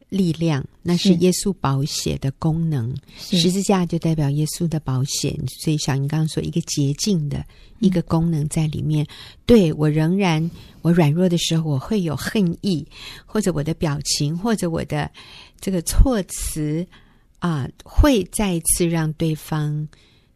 [0.09, 2.95] 力量，那是耶稣宝血的功能。
[3.19, 7.45] 十字架就代表耶稣的宝血，所以小英刚刚说一个洁净的
[7.81, 9.05] 一个功能在里面。
[9.05, 9.09] 嗯、
[9.47, 10.49] 对，我仍然，
[10.83, 12.87] 我软弱的时候，我会有恨意，
[13.25, 15.11] 或者我的表情，或者我的
[15.61, 16.87] 这个措辞
[17.41, 19.87] 啊，会再一次让对方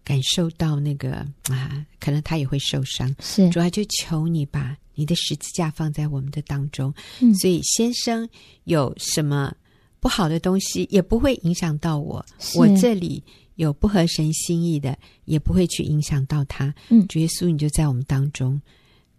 [0.02, 3.14] 感受到那个啊，可能他也会受伤。
[3.20, 6.92] 是，主要就求你把你的十字架放在我们的当中。
[7.20, 8.28] 嗯，所以先生
[8.64, 9.50] 有什么
[9.98, 12.22] 不好的东西也不会影响到我，
[12.54, 13.22] 我这里
[13.54, 16.74] 有不合神心意的，也不会去影响到他。
[16.90, 18.60] 嗯，主耶稣，你就在我们当中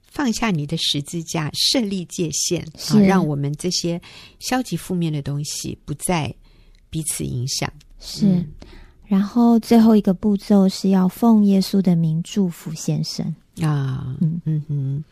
[0.03, 3.99] 放下你的十字架，设立界限，好让我们这些
[4.39, 6.31] 消极负面的东西不再
[6.91, 7.71] 彼此影响。
[7.99, 8.51] 是，嗯、
[9.07, 15.03] 然后最后一个步骤是要奉耶稣的名祝福先生啊，嗯嗯哼，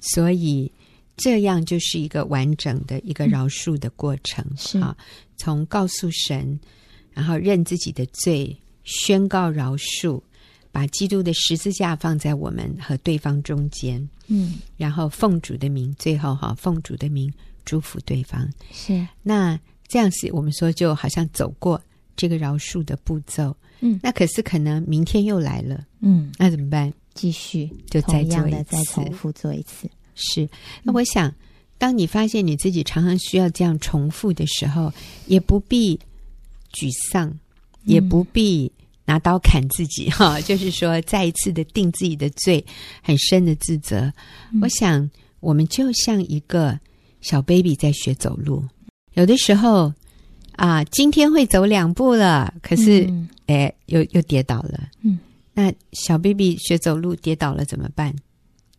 [0.00, 0.70] 所以。
[1.14, 4.96] 这样就是一个完整的一个饶恕的过程，嗯、是啊，
[5.36, 6.58] 从告诉神，
[7.12, 10.20] 然后认自己的罪，宣告饶恕，
[10.72, 17.32] 把基督的十字架放在我们和对方中间，嗯，然后奉主的名，最后哈奉主的名
[17.66, 18.50] 祝福对方。
[18.72, 21.80] 是，那这样子，我们说就好像走过
[22.16, 23.54] 这个饶恕的步骤。
[23.80, 26.92] 嗯，那可是可能明天又来了，嗯，那怎么办？
[27.14, 29.88] 继续就再做一次，重复做一次。
[30.14, 30.48] 是。
[30.82, 31.32] 那我想，
[31.78, 34.92] 当你发现你自己常常需要这样重复的时候，
[35.26, 35.98] 也不必
[36.72, 37.32] 沮丧，
[37.84, 38.70] 也不必
[39.04, 40.40] 拿刀砍自己哈。
[40.42, 42.64] 就是说，再一次的定自己的罪，
[43.02, 44.12] 很深的自责。
[44.52, 46.78] 嗯，我想，我们就像一个
[47.20, 48.64] 小 baby 在学走路，
[49.14, 49.92] 有的时候。
[50.56, 54.86] 啊，今天会走两步了，可是，嗯、哎，又又跌倒了。
[55.00, 55.18] 嗯，
[55.54, 58.14] 那小 baby 学走路跌倒了怎么办？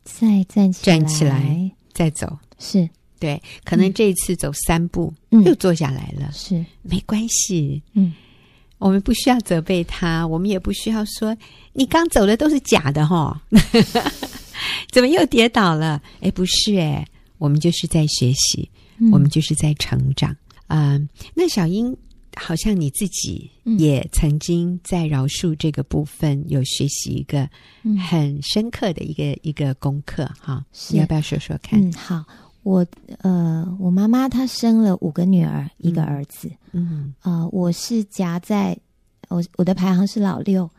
[0.03, 2.38] 再站起来，站起来，再走。
[2.59, 6.31] 是，对，可能这一次走三步，嗯、又坐下来了。
[6.33, 7.81] 是，没关系。
[7.93, 8.13] 嗯，
[8.79, 11.36] 我们不需要责备他，我们也不需要说
[11.73, 13.41] 你刚走的都是假的哈，
[14.91, 16.01] 怎么又跌倒了？
[16.21, 17.05] 哎，不是哎，
[17.38, 20.36] 我们就是在学习，嗯、我们就是在成长。
[20.67, 21.95] 啊、uh，那小英，
[22.36, 27.50] 好像你自己也曾经在饶恕这个部分有学习一个
[28.10, 31.80] 很深刻的一个、嗯、一个功课哈，你要不要说说看？
[31.82, 32.24] 嗯，好，
[32.63, 32.86] 我
[33.19, 38.78] 呃，我妈妈她生了五个女儿，嗯、一个儿子，嗯，呃，我是夹在
[39.30, 40.69] 我我的排行是老六，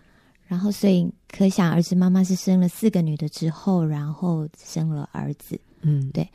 [0.47, 6.29] 然后所以可想而知，妈妈是生了四个女的之后，然后生了儿子，嗯，对。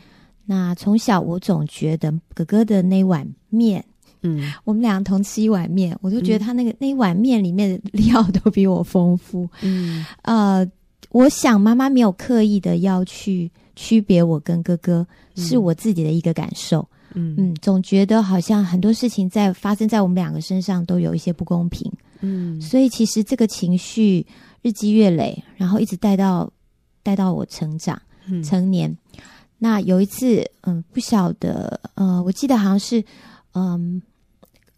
[0.45, 3.85] 那从小我总觉得哥哥的那碗面，
[4.21, 10.69] 嗯，我们俩同吃一碗面，我都觉得他那个、嗯、那一碗面里面的料都比我丰富，嗯，呃，
[11.11, 15.05] 我想妈妈没有刻意的要去区别我跟哥哥，
[15.35, 17.35] 嗯、是我自己的一个感受，嗯。
[17.37, 24.25] 嗯，总觉得好像很多事情在发生在我们两个身上都有一些不公平，嗯，所以其实这个情绪
[24.61, 26.51] 日积月累，然后一直带到
[27.01, 28.95] 带到我成长、嗯、成年。
[29.57, 33.03] 那有一次，嗯，不晓得，呃，我记得好像是，
[33.53, 34.01] 嗯，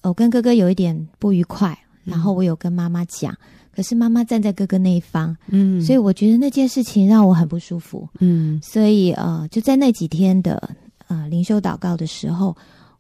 [0.02, 3.38] 我跟哥哥有一点不愉快，然后我有跟妈妈讲，嗯、
[3.76, 10.76] 可是妈妈站在哥哥那一方，嗯，所以我觉得那件事情让我很不舒服，嗯，所以呃，就在那几天的
[11.08, 12.56] 呃灵修祷告的时候，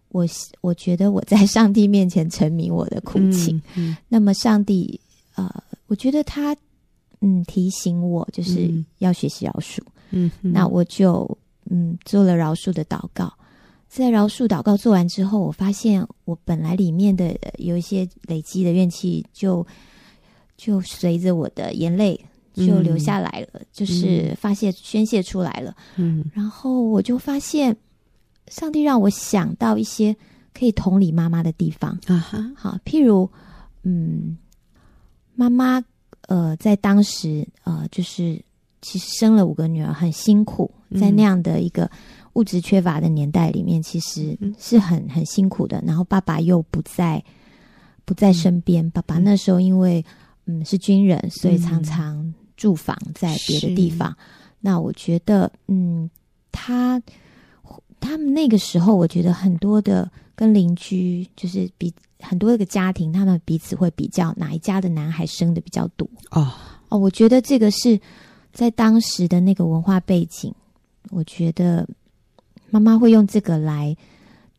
[0.10, 0.26] 我
[0.62, 3.92] 我觉得我在上帝面前沉迷我的苦情，嗯。
[3.92, 5.00] 嗯、那么上帝
[5.36, 5.52] 呃，
[5.88, 6.56] 我觉得他
[7.22, 9.80] 嗯提醒我就是要学习饶恕，
[10.12, 11.38] 嗯，那我就。
[11.74, 13.32] 嗯，做了饶恕的祷告，
[13.92, 19.62] 在饶恕祷告做完之后，我发现我本来里面的有一些累积的怨气就，
[20.56, 22.18] 就就随着我的眼泪
[22.54, 25.76] 就流下来了，嗯、就是发泄宣泄出来了。
[25.98, 27.76] 嗯，然后我就发现，
[28.48, 30.16] 上帝让我想到一些
[30.54, 33.30] 可以同理妈妈的地方啊哈，好，譬如，
[33.84, 34.38] 嗯，
[35.36, 35.84] 妈妈
[36.30, 38.42] 呃，在当时呃，就是。
[38.84, 41.88] 其实生了五个女儿很辛苦，在那样的一个
[42.34, 45.82] 物质缺乏的年代里面，其实是很很辛苦的。
[45.86, 47.24] 然后爸爸又不在，
[48.06, 48.90] 不在身边。
[48.92, 50.04] 爸爸那时候因为
[50.46, 54.16] 嗯是军人，所以常常住房在别的地方。
[54.60, 56.10] 那我觉得嗯，
[56.52, 57.02] 他
[58.00, 66.52] 他们那个时候，我觉得很多的跟邻居就是比很多个家庭，他们彼此会比较哪一家的男孩生的比较多哦
[66.90, 68.00] 哦，我觉得这个是。
[68.54, 70.54] 在当时的那个文化背景，
[71.10, 71.88] 我觉得
[72.72, 73.96] 妈妈会用这个来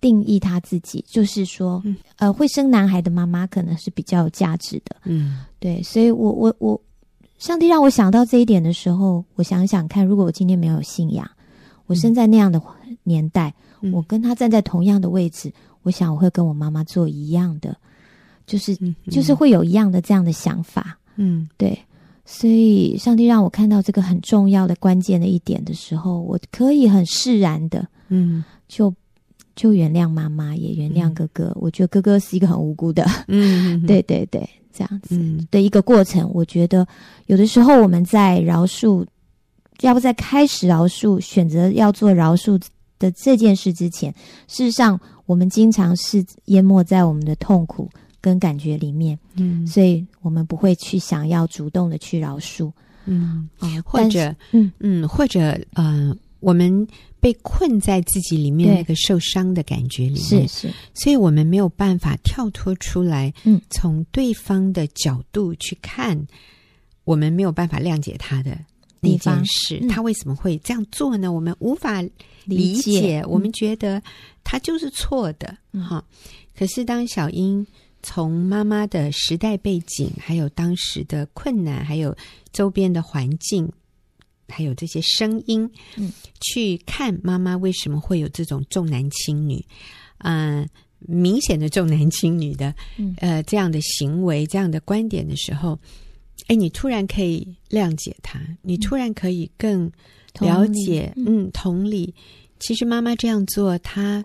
[0.01, 4.95] 定义她自己，就是说，嗯、呃，会生男孩的妈妈可能是比较有价值的。
[5.05, 6.81] 嗯，对，所以我我我，
[7.39, 11.29] 上帝让我想到这一点的时候，我想想看，如果我今天没有信仰，
[11.87, 12.63] 我生在那样的
[13.03, 17.77] 年代，嗯、我跟他站在同样的位置，我想我会跟我妈妈做一样的，
[18.47, 20.99] 就是、嗯、就是会有一样的这样的想法。
[21.17, 21.79] 嗯，对。
[22.25, 28.95] 所以，上帝让我看到这个很重要的关键的一点的时候，我可以很释然的，嗯，就
[29.57, 31.47] 就原谅妈妈，也原谅哥哥。
[31.47, 35.17] 嗯、我觉得哥哥是一个很无辜的，嗯，嗯，对对对，这样子
[35.51, 36.31] 的嗯、一个过程。
[36.33, 36.87] 我觉得
[37.27, 39.05] 有的时候我们在饶恕，
[39.81, 42.61] 要不在开始饶恕、选择要做饶恕
[42.99, 44.13] 的这件事之前，
[44.47, 47.89] 事实上我们经常是淹没在我们的痛苦。
[48.23, 52.71] 跟感觉里面，嗯，所以我们不会去想要主动的去饶恕，
[53.05, 56.87] 嗯，哦、或者，嗯嗯，或者，呃，我们
[57.19, 66.21] 被困在自己里面那个受伤的感觉里面，是是，所以我们没有办法跳脱出来，嗯，从对方的角度去看，
[67.05, 68.59] 我们没有办法谅解他的
[69.01, 71.33] 那件事，嗯、他为什么会这样做呢？
[71.33, 72.03] 我们无法
[72.45, 73.25] 理解，理解。
[73.27, 74.03] 我们觉得
[74.45, 75.57] 他就是错的，
[75.89, 76.03] 哈、嗯。
[76.59, 77.67] 可是当小英。
[78.05, 82.13] 从妈妈的时代背景，还有当时的困难，还有
[82.53, 83.73] 周边的环境，
[84.53, 89.65] 还有这些声音，嗯，去看妈妈为什么会有这种重男轻女，
[90.19, 90.69] 嗯、呃，
[91.01, 92.75] 明显的重男轻女的，
[93.17, 95.79] 呃，这样的行为、这样的观点的时候，
[96.49, 99.91] 哎，你突然可以谅解他，你突然可以更
[100.41, 102.15] 了解，嗯，同理，
[102.61, 104.25] 其实妈妈这样做，她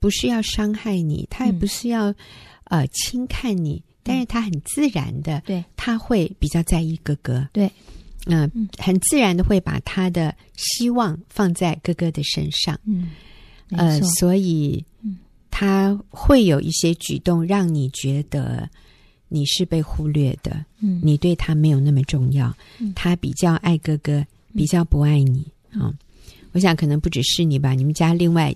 [0.00, 2.14] 不是要伤害你，她也不是要。
[2.70, 7.70] 呃，轻看你，但是他很自然的，对，他会比较在意哥哥，对，
[8.28, 13.10] 呃、嗯，很自然的会把他的希望放在哥哥的身上，嗯，
[13.70, 14.84] 呃，所以，
[15.50, 18.68] 他会有一些举动让你觉得
[19.28, 24.24] 你是被忽略的，嗯，你对他没有那么重要，嗯，他比较爱哥哥，
[24.54, 25.94] 比较不爱你，啊、嗯哦，
[26.52, 28.54] 我想可能不只是你吧，你们家另外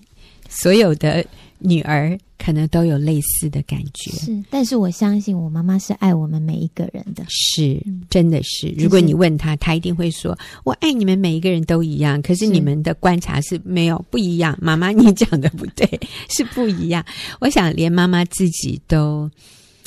[0.49, 1.25] 所有的。
[1.63, 8.69] 女儿可能都有类似的感觉，是，但是我相信我妈妈是爱我们每一个人的，是，真的是。
[8.77, 14.59] 如果你问她，她一定会说：“我爱你们每一个人都一样。”可是你们的观察是没有不一样。
[14.61, 17.05] 妈妈，你讲的不对， 是不一样。
[17.41, 19.31] 我想连妈妈自己都，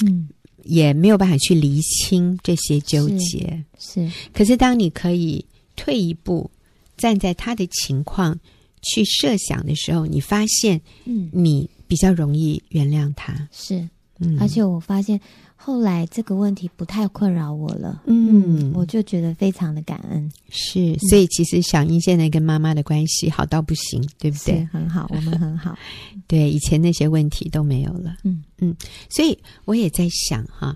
[0.05, 0.27] 嗯，
[0.63, 3.63] 也没有办法去厘清这些纠结。
[3.77, 5.45] 是，是，可是当你可以
[5.75, 6.49] 退一步，
[6.95, 8.39] 站在她的情况。
[8.85, 15.19] 去设想的时候，你发现，嗯，你比较容易原谅他，嗯、是，嗯，而且我发现
[15.55, 24.63] 后来这个问题不太困扰我了，嗯，嗯，我就觉得非常的感恩，是，所以其实小英现在跟妈妈的关系好到不行，对不对？
[24.65, 25.75] 很好，我们很好，
[26.27, 28.43] 对，以前那些问题都没有了，嗯。
[28.59, 28.73] 嗯，
[29.09, 30.67] 所以我也在想哈，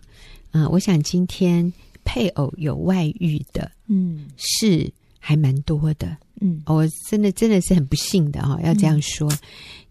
[0.51, 1.71] 啊、呃，我想今天
[2.03, 6.17] 配偶有外遇的，嗯，是还蛮多的。
[6.41, 9.29] 嗯，我真的真的是很不幸的哈、哦，要这样说。
[9.31, 9.37] 嗯、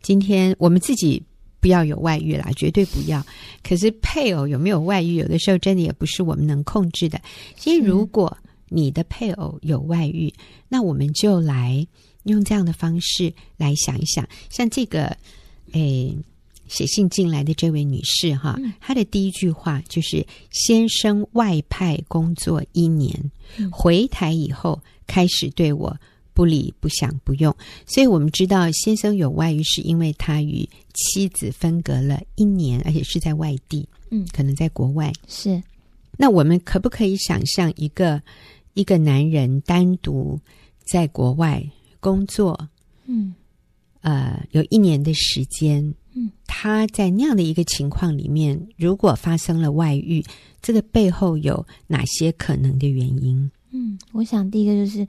[0.03, 1.22] 今天我们自己
[1.61, 3.24] 不要有外遇啦，绝对不要。
[3.62, 7.20] 可是配偶有没有外遇，有的时候真的也不是我们能控制的。
[7.57, 8.37] 其实，如果
[8.68, 10.33] 你的配偶有外遇，
[10.68, 11.87] 那我们就来
[12.24, 14.26] 用这样的方式来想一想。
[14.51, 15.16] 像这个，
[15.72, 16.16] 诶，
[16.68, 25.96] 写信进来的这位女士哈，嗯、她的第一句话就是：先生外派工作一年，嗯、回台以后开始对我。
[26.34, 27.52] 不理不想不用，
[27.84, 35.12] 所以我们知道先生有外遇，是因为他与妻子分隔了一年，而且是在外地，嗯，可能在国外。
[35.26, 35.60] 是，
[36.16, 38.22] 那我们可不可以想象一个
[38.74, 40.38] 一个男人单独
[40.86, 41.60] 在国外
[41.98, 42.68] 工作，
[43.06, 43.34] 嗯，
[44.02, 50.24] 呃，有一年的时间，嗯，他在那样的一个情况里面，如果发生了外遇，
[50.60, 53.50] 这个背后有哪些可能的原因？
[53.70, 55.06] 嗯，我想第一个就是。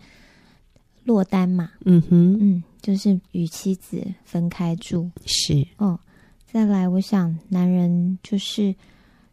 [1.06, 5.66] 落单嘛，嗯哼，嗯，就是与妻子分开住，是。
[5.78, 6.00] 哦。
[6.46, 8.76] 再来，我想男人就是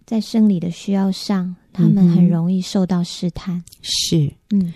[0.07, 4.73] 在生理的需要上，他们很容易受到试探，是，嗯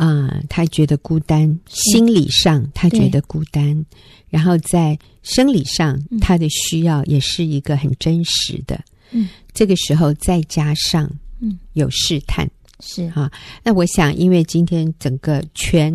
[0.00, 3.84] 啊、呃，他觉得孤单，心理上他觉得孤单，
[4.30, 11.06] 然后在生理上，嗯、他的需要也是一个很真实的，嗯，这个时候再加上，
[11.40, 12.50] 嗯，有试探。
[12.82, 13.10] 是。
[13.10, 13.30] 哈，
[13.62, 15.92] 那我想，因为今天整个全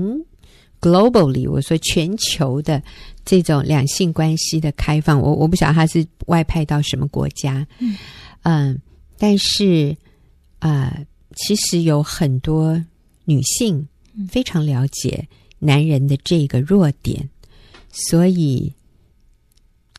[0.80, 2.80] globally，我说全球的
[3.26, 7.98] 这种两性关系的开放，我我不晓得他是外派到什么国家，嗯、
[8.44, 8.76] 呃，
[9.18, 9.98] 但是
[10.60, 11.04] 呃，
[11.36, 12.80] 其实有很多
[13.24, 13.88] 女性
[14.30, 15.28] 非常了解
[15.60, 17.30] 男人的这个弱点，
[17.92, 18.74] 所以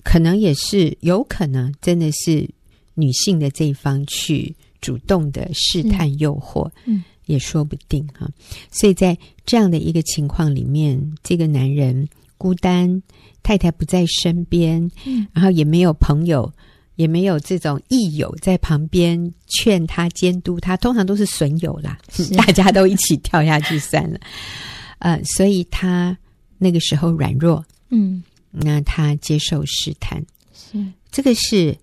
[0.02, 2.48] 可能也是有可能真的是
[2.94, 4.54] 女性的这一方去。
[4.82, 8.30] 主动的试探、诱惑，嗯，也说不定哈。
[8.70, 12.06] 所以在这样的一个情况里面，这个男人
[12.36, 13.02] 孤单，
[13.42, 16.52] 太太不在身边，嗯，然后也没有朋友，
[16.96, 21.98] 也没有这种益友在旁边劝他、监督他，通常都是损友啦，
[22.36, 24.18] 大家都一起跳下去算了。
[24.98, 26.16] 呃，所以他
[26.58, 30.22] 那个时候软弱，嗯，那他接受试探，
[30.52, 30.84] 是。
[31.10, 31.76] 这个是。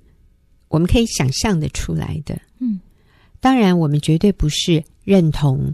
[0.69, 2.79] 我们可以想象的出来的，嗯，
[3.39, 5.71] 当然，我们绝对不是认同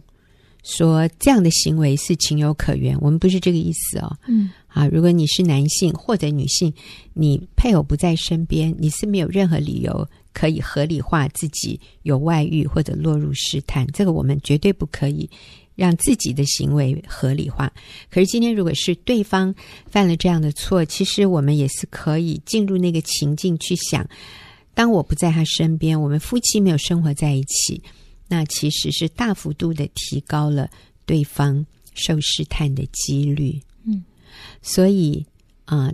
[0.62, 6.74] 说这样的行为是情有可原，我们不是这个意思哦，嗯，啊，如果你是男性或者女性，
[7.14, 15.28] 你配偶不在身边，你是没有任何理由可以合理化自己有外遇或者落入试探，这个我们绝对不可以
[15.76, 17.72] 让自己的行为合理化。
[18.12, 19.54] 可是今天，如果是对方
[19.88, 24.08] 犯了这样的错，其实我们也是可以进入那个情境去想。
[24.76, 27.82] 当我不在他身边，我们夫妻没有生活在一起，
[28.28, 30.70] 那其实是大幅度的提高了
[31.08, 31.66] 对方
[31.96, 33.60] 受试探的几率。
[34.30, 35.26] 嗯，所以
[35.66, 35.94] 啊、呃，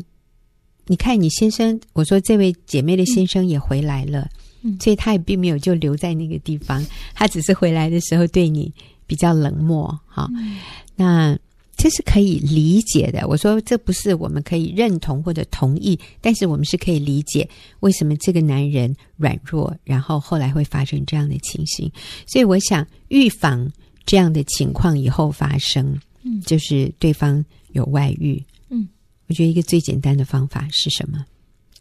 [0.87, 4.29] 你看你先生，我说这位姐妹的先生也回来了，
[4.61, 8.73] 嗯，所以他也并没有就留在那个地方，他只是回来的时候对你
[9.07, 10.57] 比较冷漠，哈、嗯，
[10.95, 11.37] 那
[11.77, 13.27] 这是可以理解的。
[13.27, 17.47] 我说这不是我们可以认同或者同意，但是我们是可以理解
[17.81, 21.91] 为什么这个男人软弱，然后后来会发生这样的情形。
[22.25, 23.69] 所以我想预防
[24.05, 27.43] 这样的情况以后发生，嗯，就是对方
[27.75, 28.43] 有外遇。
[28.69, 28.87] 嗯
[29.27, 31.25] 我觉得一个最简单的方法是什么？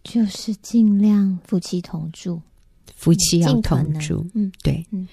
[0.03, 2.41] 就是尽量夫妻同住，
[2.95, 4.27] 夫妻要同住。
[4.35, 5.07] 嗯，对，嗯，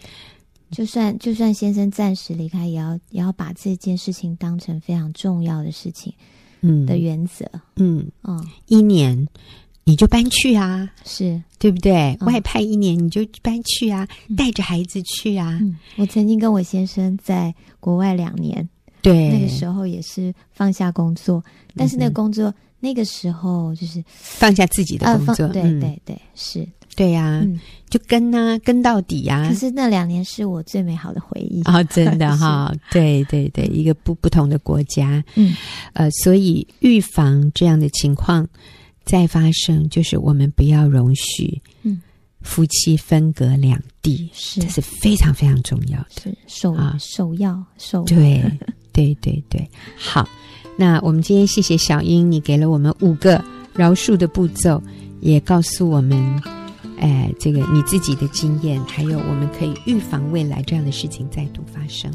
[0.71, 6.13] 就算就算先生暂时离开，也要也要把这件事情当成非常重要的事情。
[6.61, 7.45] 嗯，的原则。
[7.75, 9.27] 嗯嗯，一年
[9.83, 12.15] 你就搬去啊，是对不对？
[12.21, 14.07] 外派一年你就搬去啊，
[14.37, 15.59] 带着孩子去啊。
[15.97, 18.69] 我曾经跟我先生在国外两年。
[19.01, 21.43] 对，那个时候也是放下工作，
[21.75, 29.49] 但是那个工作、嗯、那个时候就是放下自己的工作，呃、对对对，是，对呀、啊嗯，就跟啊，跟到底呀、啊。
[29.49, 31.61] 可是那两年是我最美好的回忆。
[31.63, 35.55] 啊、哦，真的哈， 对对对，一个不不同的国家，嗯，
[35.93, 38.47] 呃，所以预防这样的情况
[39.03, 41.99] 再发生，就是我们不要容许，嗯，
[42.41, 46.95] 夫妻分隔两地，是，这是非常非常重要的，是首啊。
[46.99, 48.43] 首要首对。
[48.91, 50.27] 对对对，好，
[50.77, 54.81] 那我们今天谢谢小英，你给了我们五个饶恕的步骤，
[55.19, 56.41] 也告诉我们，
[56.99, 62.11] 哎，这个你自己的经验，还有我们可以预防未来这样的事情再度发生。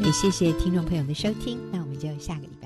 [0.00, 2.57] 也谢谢听众朋友的收听，那我们就下个。